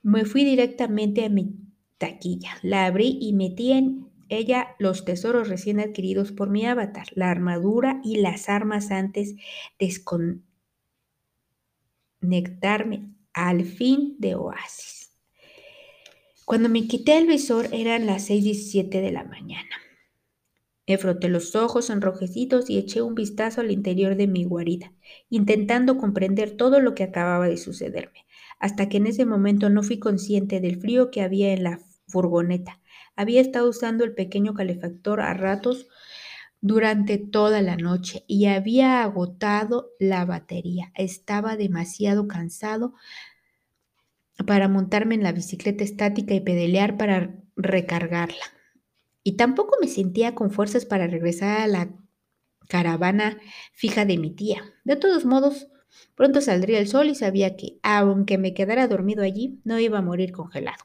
me 0.03 0.25
fui 0.25 0.45
directamente 0.45 1.25
a 1.25 1.29
mi 1.29 1.55
taquilla, 1.99 2.59
la 2.63 2.87
abrí 2.87 3.17
y 3.21 3.33
metí 3.33 3.71
en 3.71 4.09
ella 4.29 4.75
los 4.81 5.05
tesoros 5.05 5.49
recién 5.49 5.79
adquiridos 5.79 6.33
por 6.33 6.51
mi 6.51 6.67
avatar, 6.67 7.07
la 7.13 7.31
armadura 7.31 8.01
y 8.03 8.17
las 8.17 8.49
armas 8.49 8.91
antes 8.91 9.37
de 9.79 10.43
desconectarme 12.19 13.15
al 13.33 13.65
fin 13.65 14.17
de 14.19 14.35
Oasis. 14.35 15.13
Cuando 16.45 16.69
me 16.69 16.89
quité 16.89 17.19
el 17.19 17.29
visor 17.29 17.69
eran 17.73 18.05
las 18.05 18.29
6.17 18.29 19.01
de 19.01 19.13
la 19.13 19.23
mañana. 19.23 19.77
Me 20.89 20.97
froté 20.97 21.29
los 21.29 21.55
ojos 21.55 21.91
enrojecidos 21.91 22.71
y 22.71 22.79
eché 22.79 23.03
un 23.03 23.15
vistazo 23.15 23.61
al 23.61 23.71
interior 23.71 24.17
de 24.17 24.27
mi 24.27 24.45
guarida, 24.45 24.91
intentando 25.29 25.99
comprender 25.99 26.57
todo 26.57 26.81
lo 26.81 26.95
que 26.95 27.03
acababa 27.03 27.47
de 27.47 27.59
sucederme, 27.59 28.25
hasta 28.59 28.89
que 28.89 28.97
en 28.97 29.07
ese 29.07 29.27
momento 29.27 29.69
no 29.69 29.83
fui 29.83 29.99
consciente 29.99 30.61
del 30.61 30.81
frío 30.81 31.11
que 31.11 31.21
había 31.21 31.53
en 31.53 31.63
la 31.63 31.81
furgoneta. 32.07 32.81
Había 33.17 33.43
estado 33.43 33.69
usando 33.69 34.03
el 34.03 34.15
pequeño 34.15 34.55
calefactor 34.55 35.21
a 35.21 35.35
ratos 35.35 35.89
durante 36.63 37.19
toda 37.19 37.61
la 37.61 37.77
noche 37.77 38.25
y 38.27 38.47
había 38.47 39.03
agotado 39.03 39.91
la 40.01 40.25
batería. 40.25 40.91
Estaba 40.95 41.57
demasiado 41.57 42.27
cansado 42.29 42.95
para 44.47 44.69
montarme 44.69 45.17
en 45.17 45.23
la 45.23 45.33
bicicleta 45.33 45.85
estática 45.85 46.33
y 46.33 46.41
pedalear 46.41 46.97
para 46.97 47.35
recargarla 47.57 48.58
y 49.29 49.33
tampoco 49.33 49.77
me 49.79 49.89
sentía 49.89 50.35
con 50.35 50.51
fuerzas 50.51 50.87
para 50.87 51.07
regresar 51.07 51.61
a 51.61 51.67
la 51.67 51.91
caravana 52.67 53.39
fija 53.75 54.07
de 54.07 54.17
mi 54.17 54.31
tía. 54.31 54.63
De 54.85 54.97
todos 54.97 55.27
modos, 55.27 55.69
pronto 56.15 56.41
saldría 56.41 56.79
el 56.79 56.89
sol 56.89 57.11
y 57.11 57.15
sabía 57.15 57.55
que, 57.55 57.79
aunque 57.83 58.39
me 58.39 58.55
quedara 58.55 58.89
dormido 58.89 59.23
allí, 59.23 59.61
no 59.65 59.79
iba 59.79 59.99
a 59.99 60.03
morir 60.03 60.33
congelado. 60.33 60.83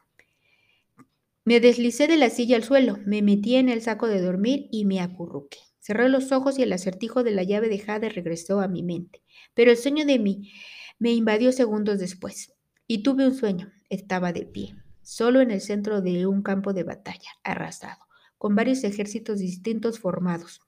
Me 1.45 1.61
deslicé 1.61 2.07
de 2.07 2.17
la 2.17 2.29
silla 2.29 2.57
al 2.57 2.65
suelo, 2.65 2.99
me 3.05 3.21
metí 3.21 3.55
en 3.55 3.69
el 3.69 3.81
saco 3.81 4.07
de 4.07 4.19
dormir 4.19 4.67
y 4.73 4.83
me 4.83 4.99
acurruqué. 4.99 5.59
Cerré 5.79 6.09
los 6.09 6.33
ojos 6.33 6.59
y 6.59 6.63
el 6.63 6.73
acertijo 6.73 7.23
de 7.23 7.31
la 7.31 7.43
llave 7.43 7.69
de 7.69 7.79
Jade 7.79 8.09
regresó 8.09 8.59
a 8.59 8.67
mi 8.67 8.83
mente. 8.83 9.23
Pero 9.53 9.71
el 9.71 9.77
sueño 9.77 10.05
de 10.05 10.19
mí 10.19 10.51
me 10.99 11.13
invadió 11.13 11.53
segundos 11.53 11.97
después. 11.97 12.51
Y 12.87 13.03
tuve 13.03 13.25
un 13.25 13.35
sueño. 13.35 13.71
Estaba 13.87 14.33
de 14.33 14.45
pie, 14.45 14.75
solo 15.01 15.39
en 15.39 15.49
el 15.49 15.61
centro 15.61 16.01
de 16.01 16.25
un 16.25 16.41
campo 16.41 16.73
de 16.73 16.83
batalla, 16.83 17.29
arrasado, 17.45 18.02
con 18.43 18.55
varios 18.55 18.83
ejércitos 18.83 19.39
distintos 19.39 19.99
formados 19.99 20.59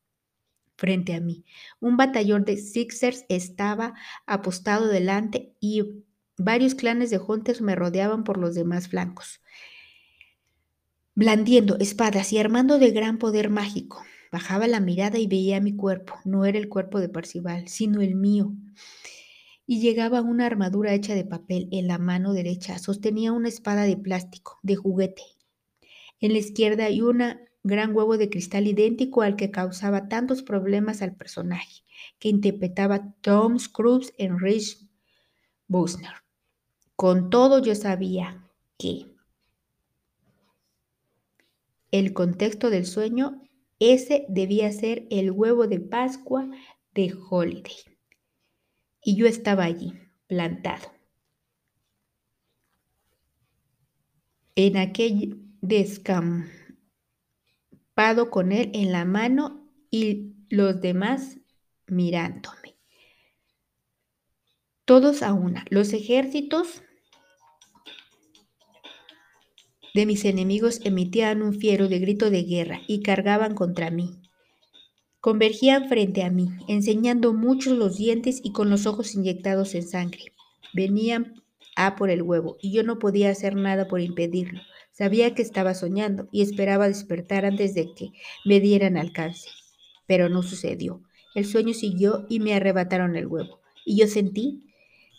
frente 0.78 1.14
a 1.14 1.20
mí. 1.20 1.44
Un 1.82 1.98
batallón 1.98 2.46
de 2.46 2.56
Sixers 2.56 3.26
estaba 3.28 3.96
apostado 4.26 4.88
delante 4.88 5.54
y 5.60 6.06
varios 6.38 6.74
clanes 6.74 7.10
de 7.10 7.18
Hunters 7.18 7.60
me 7.60 7.76
rodeaban 7.76 8.24
por 8.24 8.38
los 8.38 8.56
demás 8.56 8.88
flancos 8.88 9.42
blandiendo 11.16 11.76
espadas 11.82 12.32
y 12.32 12.38
armando 12.38 12.80
de 12.80 12.92
gran 12.92 13.18
poder 13.18 13.50
mágico. 13.50 14.02
Bajaba 14.32 14.68
la 14.68 14.80
mirada 14.80 15.20
y 15.20 15.28
veía 15.28 15.60
mi 15.60 15.76
cuerpo. 15.76 16.14
No 16.24 16.46
era 16.46 16.58
el 16.58 16.70
cuerpo 16.70 17.02
de 17.02 17.10
Parcival, 17.10 17.68
sino 17.68 18.02
el 18.02 18.16
mío. 18.16 18.54
Y 19.68 19.82
llegaba 19.82 20.22
una 20.22 20.46
armadura 20.46 20.94
hecha 20.94 21.14
de 21.14 21.26
papel 21.26 21.68
en 21.74 21.88
la 21.88 21.98
mano 21.98 22.32
derecha. 22.32 22.80
Sostenía 22.80 23.34
una 23.34 23.50
espada 23.50 23.84
de 23.84 23.98
plástico, 23.98 24.60
de 24.64 24.78
juguete. 24.78 25.24
En 26.22 26.32
la 26.32 26.40
izquierda 26.40 26.86
hay 26.86 27.02
un 27.02 27.22
gran 27.66 27.96
huevo 27.96 28.18
de 28.18 28.30
cristal 28.30 28.68
idéntico 28.68 29.24
al 29.24 29.36
que 29.36 29.50
causaba 29.50 30.08
tantos 30.08 30.44
problemas 30.44 31.02
al 31.02 31.16
personaje 31.16 31.82
que 32.20 32.30
interpretaba 32.30 33.12
Tom 33.22 33.58
Scrooge 33.58 34.14
en 34.20 34.38
Rich 34.40 34.88
Busner. 35.68 36.14
Con 36.96 37.32
todo 37.32 37.60
yo 37.64 37.74
sabía 37.74 38.48
que 38.78 39.08
el 41.90 42.14
contexto 42.14 42.70
del 42.70 42.86
sueño, 42.86 43.42
ese 43.80 44.28
debía 44.30 44.72
ser 44.72 45.08
el 45.10 45.32
huevo 45.32 45.66
de 45.66 45.80
Pascua 45.80 46.48
de 46.94 47.16
Holiday. 47.30 47.78
Y 49.02 49.16
yo 49.16 49.26
estaba 49.26 49.64
allí, 49.64 49.94
plantado. 50.28 50.92
En 54.56 54.78
aquel 54.78 55.42
descampado 57.96 58.30
con 58.30 58.52
él 58.52 58.72
en 58.74 58.92
la 58.92 59.06
mano 59.06 59.70
y 59.90 60.34
los 60.50 60.82
demás 60.82 61.38
mirándome. 61.88 62.76
Todos 64.84 65.24
a 65.24 65.34
una. 65.34 65.66
Los 65.70 65.94
ejércitos 65.94 66.82
de 69.94 70.06
mis 70.06 70.26
enemigos 70.26 70.82
emitían 70.84 71.42
un 71.42 71.54
fiero 71.54 71.88
de 71.88 72.00
grito 72.00 72.30
de 72.30 72.44
guerra 72.44 72.82
y 72.86 73.02
cargaban 73.02 73.56
contra 73.56 73.90
mí. 73.92 74.22
Convergían 75.22 75.88
frente 75.88 76.24
a 76.24 76.30
mí, 76.30 76.50
enseñando 76.68 77.34
muchos 77.34 77.78
los 77.78 77.98
dientes 77.98 78.42
y 78.44 78.52
con 78.52 78.70
los 78.70 78.86
ojos 78.86 79.16
inyectados 79.16 79.74
en 79.74 79.88
sangre. 79.88 80.34
Venían 80.74 81.42
a 81.78 81.96
por 81.96 82.10
el 82.10 82.22
huevo 82.22 82.58
y 82.62 82.74
yo 82.74 82.84
no 82.84 83.00
podía 83.00 83.30
hacer 83.30 83.56
nada 83.56 83.88
por 83.88 84.02
impedirlo. 84.02 84.60
Sabía 84.98 85.36
que 85.36 85.42
estaba 85.42 85.74
soñando 85.74 86.30
y 86.32 86.42
esperaba 86.42 86.88
despertar 86.88 87.44
antes 87.44 87.74
de 87.74 87.94
que 87.94 88.12
me 88.46 88.62
dieran 88.62 88.96
alcance. 88.96 89.50
Pero 90.06 90.30
no 90.30 90.42
sucedió. 90.42 91.04
El 91.34 91.46
sueño 91.46 91.74
siguió 91.74 92.26
y 92.30 92.40
me 92.40 92.54
arrebataron 92.54 93.18
el 93.18 93.28
huevo. 93.28 93.60
Y 93.84 93.98
yo 93.98 94.08
sentí 94.08 94.64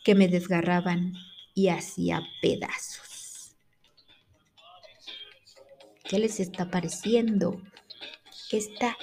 que 0.03 0.15
me 0.15 0.29
desgarraban 0.29 1.12
y 1.55 1.69
hacía 1.69 2.23
pedazos. 2.41 3.55
¿Qué 6.09 6.21
les 6.21 6.41
está 6.41 6.71
pareciendo 6.71 7.61
esta 8.51 8.97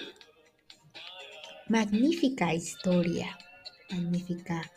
magnífica 1.67 2.51
historia? 2.51 3.37
Magnífica 3.91 4.71